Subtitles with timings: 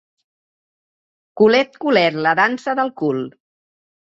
[1.41, 3.25] Culet culet, la dansa del cul!